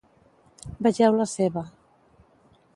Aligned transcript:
Vegeu 0.87 1.19
la 1.19 1.29
seva. 1.35 1.65